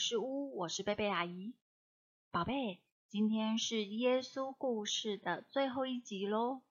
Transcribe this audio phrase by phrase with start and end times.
[0.00, 1.52] 是屋，我是贝贝阿姨。
[2.30, 2.80] 宝贝，
[3.10, 6.62] 今天是耶稣故事的最后一集喽。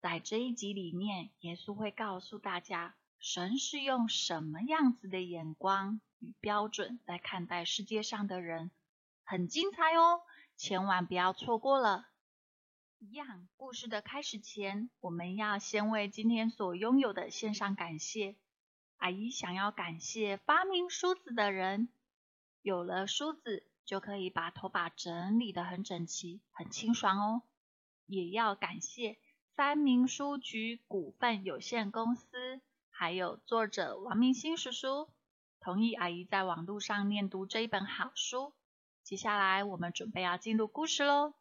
[0.00, 8.70] 在这一集里面，耶稣会告诉大家，神是用什么样子的眼光与标准来看待世界上的人，
[9.24, 10.20] 很精彩哦，
[10.56, 12.06] 千万不要错过了。
[13.00, 18.36] 一样，故事的开始前，我们要先为今天所拥有的献上感谢。
[18.98, 21.88] 阿姨想要感谢发明梳子的人，
[22.66, 27.42] 有了梳子就可以把头发整理得很整齐、很清爽哦。
[28.06, 29.18] 也要感谢
[29.54, 32.26] 三明书局股份有限公司，
[32.90, 35.08] 还有作者王明星叔叔，
[35.60, 38.52] 同意阿姨在网络上念读这一本好书。
[39.04, 41.34] 接下来我们准备要进入故事喽。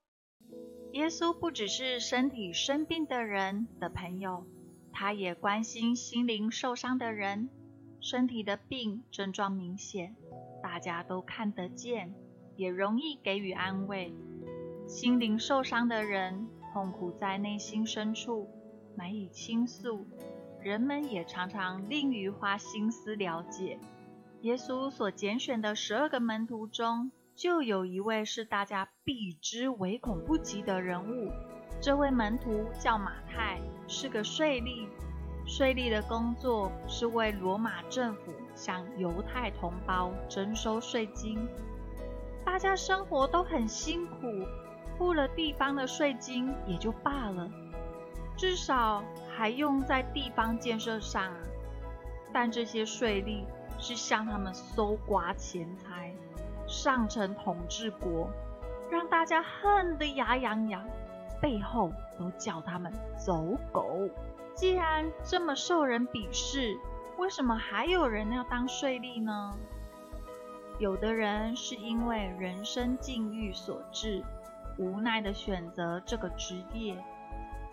[0.94, 4.46] 耶稣不只是身体生病的人的朋友。
[4.94, 7.50] 他也关心心灵受伤的人，
[8.06, 10.16] 身体的病症状明显，
[10.62, 12.14] 大家都看得见，
[12.56, 14.14] 也容易给予安慰。
[14.86, 18.48] 心灵受伤的人痛苦在内心深处，
[18.96, 20.06] 难以倾诉，
[20.62, 23.80] 人们也常常吝于花心思了解。
[24.42, 31.32] 耶稣所拣选的十二个门徒中，就有一位是大家避之唯恐不及的人物。
[31.82, 34.88] 这位门徒叫马太，是个税吏。
[35.48, 41.48] 税吏的工作是为罗马政府向犹太同胞征收税金。
[42.44, 44.16] 大家生活都很辛苦，
[44.98, 47.50] 付了地方的税金也就罢了，
[48.36, 49.04] 至少
[49.36, 51.38] 还用在地方建设上啊。
[52.34, 53.46] 但这些税吏
[53.78, 56.14] 是向他们搜刮钱财，
[56.68, 58.30] 上层统治国，
[58.90, 60.84] 让大家恨得牙痒痒。
[61.42, 64.10] 背后都叫他们走狗。
[64.54, 66.78] 既然这么受人鄙视，
[67.18, 69.54] 为什么还有人要当税吏呢？
[70.80, 74.24] 有的人是因为人生境遇所致，
[74.78, 76.96] 无奈的选择这个职业；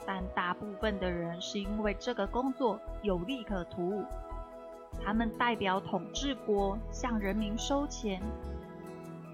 [0.06, 4.05] 但大部分的人是因为这个工作有利可图，
[5.05, 8.23] 他们代表统治国向人民收钱。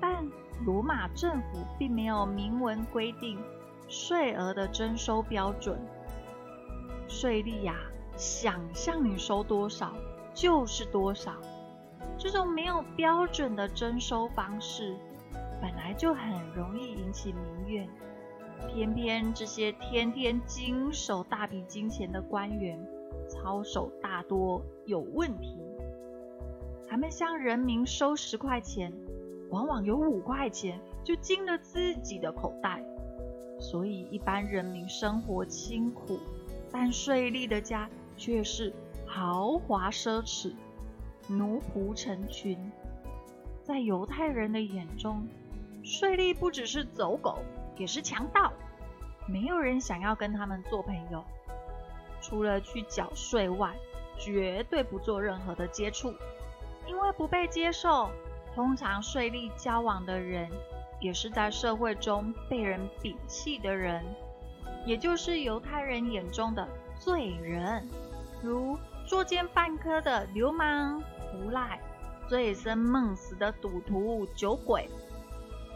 [0.00, 0.24] 但
[0.64, 3.38] 罗马政府并没有明文规定。
[3.88, 5.78] 税额的征收标准，
[7.08, 7.74] 税吏呀，
[8.16, 9.94] 想向你收多少
[10.34, 11.32] 就是多少。
[12.18, 14.94] 这种没有标准的征收方式，
[15.60, 17.88] 本来就很容易引起民怨。
[18.68, 22.78] 偏偏这些天天经手大笔金钱的官员，
[23.28, 25.56] 操守大多有问题。
[26.88, 28.92] 他们向人民收十块钱，
[29.50, 32.84] 往往有五块钱就进了自己的口袋。
[33.58, 36.18] 所以，一般人民生活清苦，
[36.70, 38.72] 但税吏的家却是
[39.04, 40.54] 豪华奢侈，
[41.28, 42.58] 奴仆成群。
[43.62, 45.26] 在犹太人的眼中，
[45.82, 47.38] 税吏不只是走狗，
[47.76, 48.52] 也是强盗。
[49.26, 51.22] 没有人想要跟他们做朋友，
[52.22, 53.74] 除了去缴税外，
[54.16, 56.14] 绝对不做任何的接触，
[56.86, 58.08] 因为不被接受。
[58.54, 60.50] 通常税吏交往的人。
[61.00, 64.04] 也是在社会中被人摒弃的人，
[64.84, 67.88] 也就是犹太人眼中的罪人，
[68.42, 68.76] 如
[69.06, 71.02] 作奸犯科的流氓、
[71.34, 71.80] 无赖、
[72.28, 74.88] 醉生梦死的赌徒、酒鬼、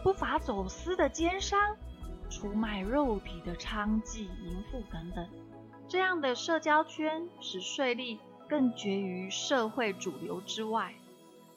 [0.03, 1.77] 不法走私的奸商、
[2.29, 5.27] 出卖肉体的娼妓、淫妇等等。
[5.87, 8.17] 这样的社交圈使税吏
[8.49, 10.93] 更绝于社会主流之外，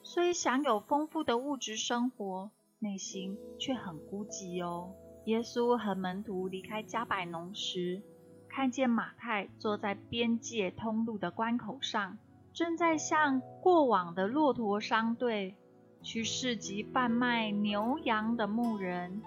[0.02, 2.50] 虽享有丰富的物质生活。
[2.86, 4.92] 内心却很孤寂哦。
[5.24, 8.00] 耶稣和门徒离开加百农时，
[8.48, 12.16] 看见马太坐在边界通路的关口上，
[12.52, 15.56] 正在向过往的骆驼商队、
[16.00, 19.20] 去市集贩卖牛羊的牧人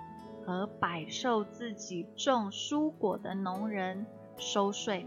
[0.45, 4.05] 和百兽自己种蔬果的农人
[4.37, 5.05] 收税。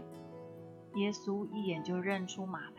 [0.93, 2.72] 耶稣一眼就认出马。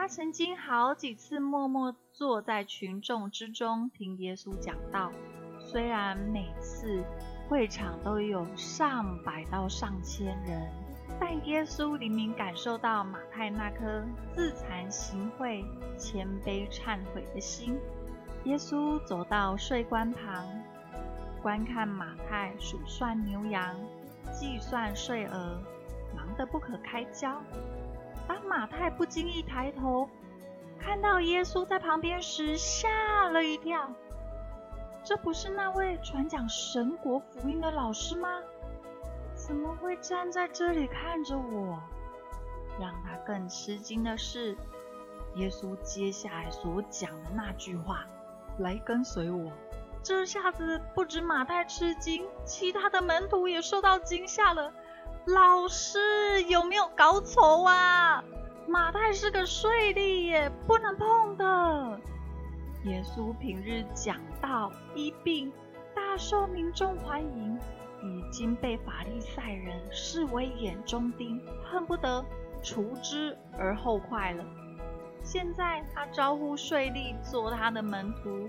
[0.00, 5.12] 他曾经好几次默默坐在群众之中听耶稣讲道，
[5.58, 7.04] 虽然每次
[7.50, 10.72] 会场都有上百到上千人，
[11.20, 14.02] 但耶稣灵敏感受到马太那颗
[14.34, 15.62] 自惭形秽、
[15.98, 17.78] 谦卑忏悔的心。
[18.44, 20.46] 耶稣走到税关旁，
[21.42, 23.76] 观看马太数算牛羊、
[24.32, 25.60] 计算税额，
[26.16, 27.38] 忙得不可开交。
[28.26, 30.08] 当马太不经意抬头
[30.78, 33.90] 看到耶稣在旁边时，吓了一跳。
[35.02, 38.28] 这不是那位传讲神国福音的老师吗？
[39.34, 41.80] 怎么会站在这里看着我？
[42.78, 44.56] 让他更吃惊的是，
[45.34, 48.06] 耶稣接下来所讲的那句话
[48.58, 49.50] ：“来跟随我。”
[50.02, 54.72] 这下子不止马太吃惊，其他的门徒也受到惊吓了。
[55.34, 55.98] 老师
[56.48, 58.24] 有没有搞错啊？
[58.66, 62.00] 马太是个税吏耶，不能碰的。
[62.84, 65.52] 耶稣平日讲道、医病，
[65.94, 67.58] 大受民众欢迎，
[68.02, 72.24] 已经被法利赛人视为眼中钉，恨不得
[72.62, 74.44] 除之而后快了。
[75.22, 78.48] 现在他招呼税吏做他的门徒。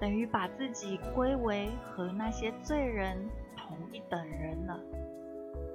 [0.00, 4.80] 等于把自己归为和那些罪人同一等人了。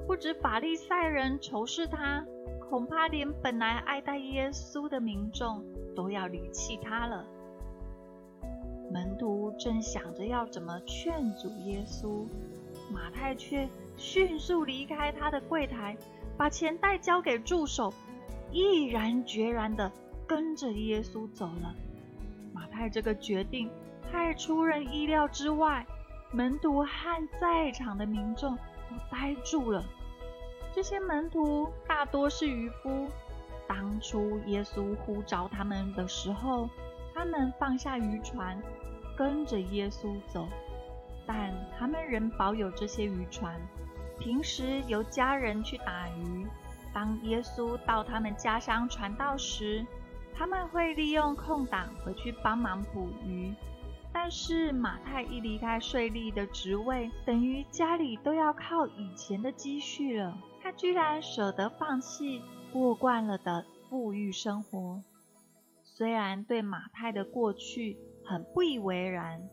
[0.07, 2.23] 不止法利赛人仇视他，
[2.69, 5.63] 恐怕连本来爱戴耶稣的民众
[5.95, 7.25] 都要离弃他了。
[8.91, 12.27] 门徒正想着要怎么劝阻耶稣，
[12.93, 13.67] 马太却
[13.97, 15.97] 迅速离开他的柜台，
[16.37, 17.91] 把钱袋交给助手，
[18.51, 19.91] 毅然决然地
[20.27, 21.75] 跟着耶稣走了。
[22.53, 23.69] 马太这个决定。
[24.11, 25.85] 太出人意料之外，
[26.31, 29.83] 门徒和在场的民众都呆住了。
[30.75, 33.07] 这些门徒大多是渔夫，
[33.65, 36.69] 当初耶稣呼召他们的时候，
[37.13, 38.61] 他们放下渔船，
[39.15, 40.45] 跟着耶稣走。
[41.25, 43.57] 但他们仍保有这些渔船，
[44.19, 46.45] 平时由家人去打鱼。
[46.93, 49.85] 当耶稣到他们家乡传道时，
[50.33, 53.55] 他们会利用空档回去帮忙捕鱼。
[54.11, 60.37] 但是马太一离开税吏的职位，等于家里都要靠以前的积蓄了。
[60.77, 62.41] 居然舍得放弃
[62.71, 65.01] 过惯了的富裕生活。
[65.83, 69.49] 虽然对马太的过去很不以为然，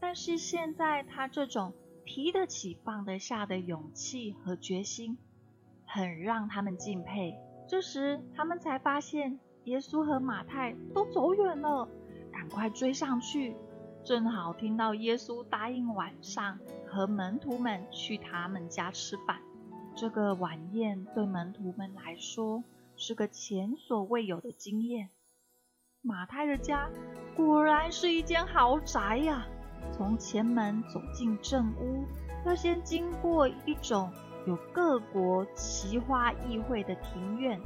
[0.00, 1.74] 但是现在他这种
[2.04, 5.18] 提得起放得下的勇气和决心，
[5.86, 7.36] 很让他们敬佩。
[7.68, 11.88] 这时他们才发现，耶稣和马太都走远了，
[12.32, 13.56] 赶快追上去。
[14.04, 19.40] 正好听到耶稣答应晚上和门徒们去他们家吃饭。
[20.02, 22.64] 这个晚宴对门徒们来说
[22.96, 25.10] 是个前所未有的经验。
[26.00, 26.90] 马太的家
[27.36, 29.46] 果然是一间豪宅呀！
[29.92, 32.04] 从前门走进正屋，
[32.44, 34.12] 要先经过一种
[34.44, 37.60] 有各国奇花异卉的庭院。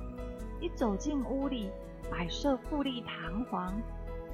[0.60, 1.70] 一走进屋里，
[2.10, 3.80] 摆设富丽堂皇。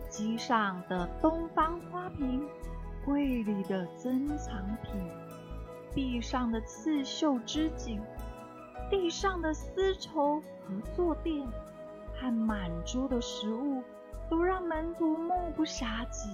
[0.08, 2.48] 机上的东方花瓶，
[3.04, 5.00] 柜里的珍藏品，
[5.94, 8.00] 壁上的刺绣织锦，
[8.90, 11.46] 地上的丝绸和坐垫，
[12.14, 13.82] 和满桌的食物，
[14.28, 16.28] 都让门徒目不暇接。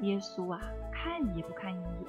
[0.00, 0.60] 耶稣啊，
[0.92, 2.06] 看也不看一眼，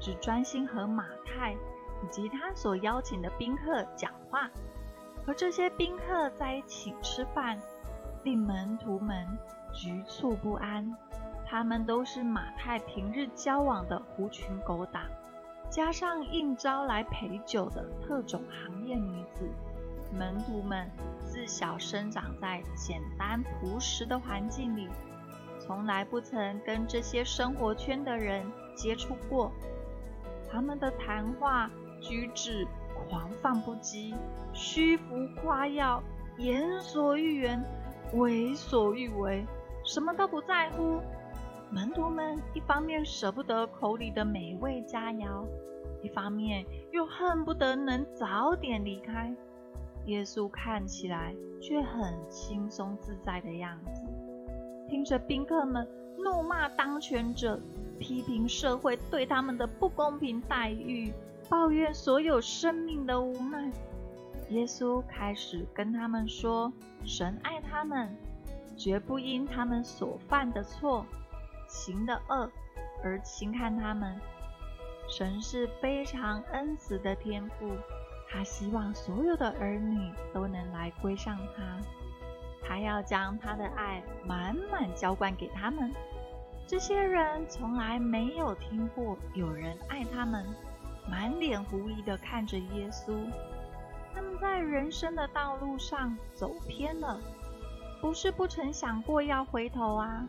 [0.00, 4.50] 只专心和马太以及他所邀请的宾客讲话。
[5.24, 7.58] 和这些宾客在一起吃饭，
[8.24, 9.26] 令门徒们。
[9.70, 10.96] 局促不安，
[11.46, 15.02] 他们都是马太平日交往的狐群狗党，
[15.70, 19.48] 加上应招来陪酒的特种行业女子。
[20.10, 20.90] 门徒们
[21.22, 24.88] 自小生长在简单朴实的环境里，
[25.58, 29.52] 从来不曾跟这些生活圈的人接触过。
[30.50, 31.70] 他们的谈话
[32.00, 34.14] 举止狂放不羁，
[34.54, 36.02] 虚浮夸耀，
[36.38, 37.62] 言所欲言，
[38.14, 39.44] 为所欲为。
[39.84, 41.02] 什么都不在乎。
[41.70, 45.44] 门徒们一方面舍不得口里的美味佳肴，
[46.02, 49.34] 一方面又恨不得能早点离开。
[50.06, 54.02] 耶稣看起来却很轻松自在的样子，
[54.88, 57.60] 听着宾客们怒骂当权者，
[57.98, 61.12] 批评社会对他们的不公平待遇，
[61.50, 63.70] 抱怨所有生命的无奈。
[64.48, 66.72] 耶稣开始跟他们说
[67.04, 68.08] ：“神爱他们。”
[68.78, 71.04] 绝不因他们所犯的错、
[71.68, 72.50] 行的恶
[73.04, 74.20] 而轻看他们。
[75.08, 77.76] 神是非常恩慈的天父，
[78.28, 81.78] 他希望所有的儿女都能来归向他。
[82.66, 85.94] 他要将他的爱满满浇灌给他们。
[86.66, 90.44] 这些人从来没有听过有人爱他们，
[91.08, 93.14] 满脸狐疑地看着耶稣。
[94.14, 97.18] 他们在人生的道路上走偏了。
[98.02, 100.26] 不是不曾想过要回头啊，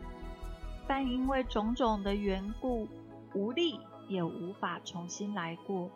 [0.90, 2.88] 但因为种种的缘故，
[3.32, 3.78] 无力
[4.08, 5.88] 也无法重新来过。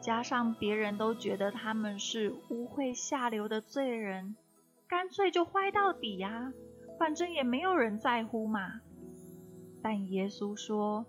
[0.00, 4.34] 加上别人都觉得他们是污秽下流的罪人，
[4.88, 6.52] 干脆就坏到底呀，
[6.98, 8.80] 反正也没有人在乎嘛。
[9.80, 11.06] 但耶稣说，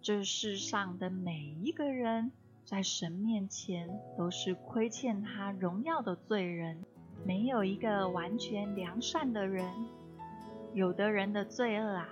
[0.00, 2.30] 这世上的每一个人，
[2.64, 6.84] 在神面前都是亏欠他荣耀的罪人。
[7.26, 9.68] 没有一个完全良善的人，
[10.72, 12.08] 有的人的罪恶啊，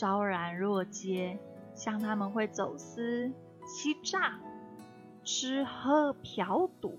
[0.00, 1.38] 昭然若揭，
[1.74, 3.30] 像他们会走私、
[3.66, 4.40] 欺诈、
[5.22, 6.92] 吃喝嫖赌；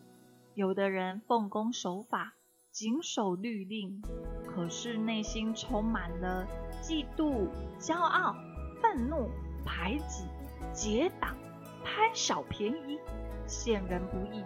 [0.53, 2.35] 有的人奉公守法，
[2.69, 4.03] 谨守律令，
[4.45, 6.45] 可是内心充满了
[6.83, 7.47] 嫉妒、
[7.79, 8.35] 骄傲、
[8.83, 9.31] 愤怒、
[9.65, 10.25] 排挤、
[10.71, 11.35] 结党、
[11.83, 12.99] 贪小便宜、
[13.47, 14.43] 陷人不义；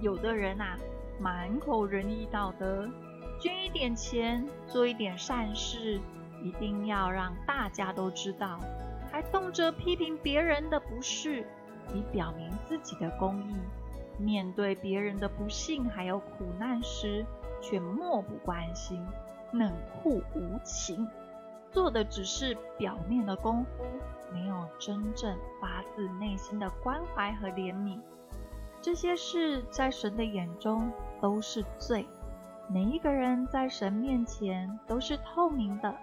[0.00, 0.78] 有的人啊，
[1.20, 2.88] 满口仁义道德。
[3.42, 6.00] 捐一点钱，做一点善事，
[6.44, 8.60] 一定要让大家都知道，
[9.10, 11.40] 还动辄批评别人的不是，
[11.94, 13.56] 以表明自己的公义。
[14.18, 17.24] 面对别人的不幸还有苦难时，
[17.62, 19.04] 却漠不关心，
[19.52, 19.72] 冷
[20.02, 21.08] 酷无情，
[21.72, 23.84] 做的只是表面的功夫，
[24.32, 27.98] 没有真正发自内心的关怀和怜悯。
[28.82, 32.06] 这些事在神的眼中都是罪。
[32.68, 35.94] 每一个人在神面前都是透明的，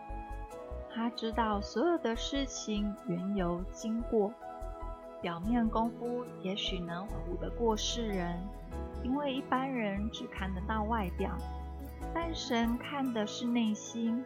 [0.93, 4.33] 他知道所有的事情缘由经过。
[5.21, 8.37] 表面功夫也许能唬得过世人，
[9.03, 11.37] 因为一般人只看得到外表，
[12.13, 14.23] 但神看的是内心。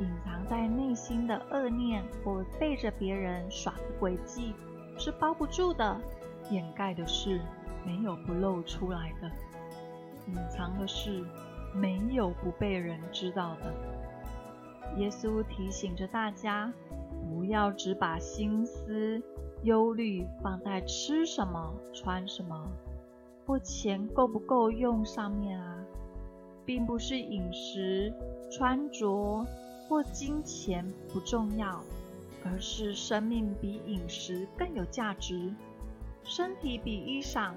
[0.00, 4.54] 隐藏在内心的恶念或背着别人耍的诡计
[4.96, 6.00] 是包不住的，
[6.50, 7.40] 掩盖的是
[7.84, 9.30] 没有不露出来的，
[10.26, 11.24] 隐藏的是。
[11.74, 13.74] 没有不被人知道的。
[14.96, 16.72] 耶稣提醒着大家，
[17.28, 19.22] 不要只把心思、
[19.62, 22.68] 忧虑放在吃什么、穿什么，
[23.46, 25.84] 或钱够不够用上面啊，
[26.64, 28.12] 并不是饮食、
[28.50, 29.46] 穿着
[29.88, 31.80] 或金钱不重要，
[32.44, 35.54] 而是生命比饮食更有价值，
[36.24, 37.52] 身体比衣裳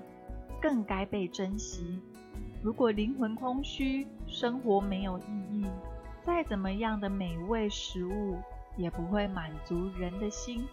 [0.62, 2.00] 更该被珍惜。
[2.64, 5.66] 如果灵魂空虚，生活没有意义，
[6.26, 8.40] 再怎么样的美味食物
[8.78, 10.68] 也不会满足人的心。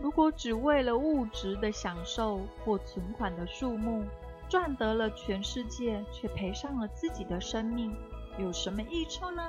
[0.00, 4.04] 如果只为了物质的享受或存款的数目，
[4.48, 7.96] 赚得了全世界，却赔上了自己的生命，
[8.38, 9.42] 有什么益处呢？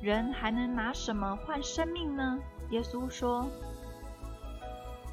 [0.00, 2.38] 人还能拿什么换生命呢？
[2.70, 3.48] 耶稣说：“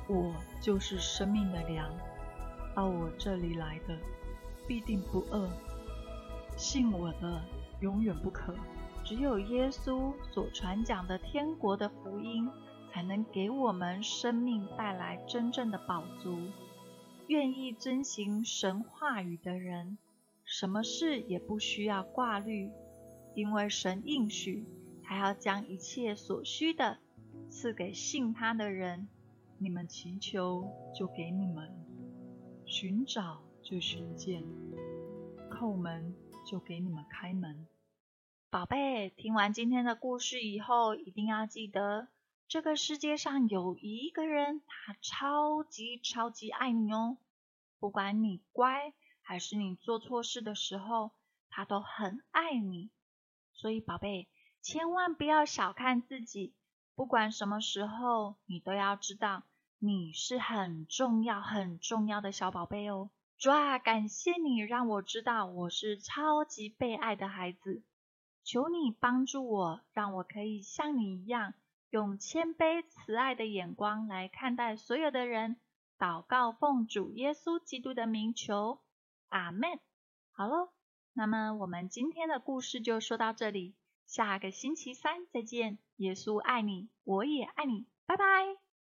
[0.08, 1.89] 我就是生命的粮，
[2.75, 3.98] 到我这里来的。”
[4.65, 5.50] 必定不饿，
[6.55, 7.41] 信我的
[7.82, 8.55] 永远不渴。
[9.04, 12.50] 只有耶稣所传讲的天国的福音，
[12.92, 16.38] 才能给我们生命带来真正的宝足。
[17.28, 19.98] 愿意遵行神话语的人，
[20.44, 22.72] 什么事也不需要挂虑，
[23.36, 24.66] 因为神应许，
[25.04, 26.98] 他要将一切所需的
[27.50, 29.08] 赐给信他的人。
[29.58, 31.68] 你们祈求，就给你们；
[32.66, 33.42] 寻找。
[33.66, 34.44] 就寻见，
[35.50, 36.14] 叩门
[36.46, 37.66] 就给你们开门。
[38.54, 42.08] 宝贝，听完今天的故事以后，一定要记得，
[42.48, 47.18] 这个世界上有一个人，他超级超级爱你哦。
[47.80, 48.94] 不管你乖
[49.24, 51.14] 还是你做错事的时候，
[51.50, 52.92] 他都很爱你。
[53.54, 54.30] 所以，宝贝，
[54.62, 56.54] 千万不要小看自己，
[56.94, 59.42] 不管什么时候，你都要知道，
[59.80, 63.10] 你是很重要、很重要的小宝贝哦。
[63.40, 67.82] 主啊，感谢你让我知道我是超级被爱的孩子。
[68.44, 71.54] 求你帮助我，让我可以像你一样，
[71.90, 75.58] 用谦卑慈爱的眼光来看待所有的人。
[75.98, 78.82] 祷告奉主耶稣基督的名求，
[79.30, 79.80] 阿门。
[80.32, 80.70] 好喽，
[81.14, 85.78] 那么我们今天的故事就说到这里，下个星期三再见。
[85.98, 88.62] 耶稣爱你，我也爱你，拜拜。